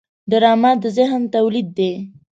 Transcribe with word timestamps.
ډرامه 0.29 0.71
د 0.81 0.85
ذهن 0.97 1.21
تولید 1.35 1.67
دی 1.77 1.91